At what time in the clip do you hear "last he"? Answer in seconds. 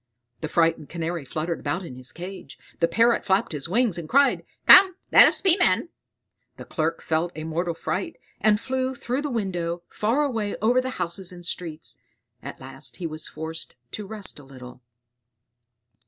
12.59-13.05